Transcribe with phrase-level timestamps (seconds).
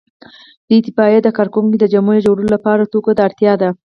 [0.67, 3.69] د اطفائیې د کارکوونکو د جامو جوړولو لپاره توکو ته اړتیا ده.